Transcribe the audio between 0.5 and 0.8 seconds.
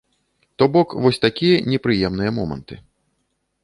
То